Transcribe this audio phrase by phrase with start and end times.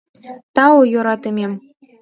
[0.55, 1.51] —Тау, йӧратымем!